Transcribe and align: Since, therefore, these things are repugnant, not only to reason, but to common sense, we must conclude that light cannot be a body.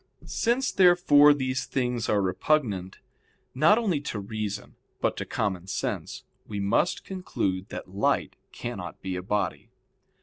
Since, 0.25 0.71
therefore, 0.71 1.31
these 1.31 1.67
things 1.67 2.09
are 2.09 2.23
repugnant, 2.23 2.97
not 3.53 3.77
only 3.77 4.01
to 4.01 4.19
reason, 4.19 4.75
but 4.99 5.15
to 5.17 5.25
common 5.25 5.67
sense, 5.67 6.23
we 6.47 6.59
must 6.59 7.03
conclude 7.03 7.69
that 7.69 7.87
light 7.93 8.35
cannot 8.51 9.03
be 9.03 9.15
a 9.15 9.21
body. 9.21 9.69